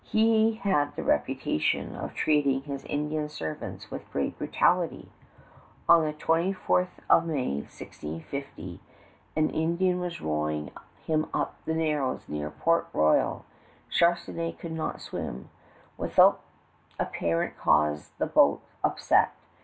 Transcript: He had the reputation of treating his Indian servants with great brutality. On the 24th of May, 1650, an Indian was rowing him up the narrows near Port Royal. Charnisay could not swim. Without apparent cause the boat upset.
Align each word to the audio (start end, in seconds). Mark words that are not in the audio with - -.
He 0.03 0.53
had 0.53 0.95
the 0.95 1.03
reputation 1.03 1.95
of 1.95 2.15
treating 2.15 2.61
his 2.63 2.83
Indian 2.85 3.29
servants 3.29 3.91
with 3.91 4.11
great 4.11 4.35
brutality. 4.35 5.11
On 5.87 6.03
the 6.03 6.11
24th 6.13 6.87
of 7.07 7.27
May, 7.27 7.57
1650, 7.57 8.79
an 9.35 9.51
Indian 9.51 9.99
was 9.99 10.19
rowing 10.19 10.71
him 11.05 11.29
up 11.35 11.63
the 11.65 11.75
narrows 11.75 12.27
near 12.27 12.49
Port 12.49 12.87
Royal. 12.93 13.45
Charnisay 13.91 14.53
could 14.57 14.71
not 14.71 15.01
swim. 15.01 15.49
Without 15.99 16.41
apparent 16.99 17.55
cause 17.59 18.09
the 18.17 18.25
boat 18.25 18.63
upset. 18.83 19.35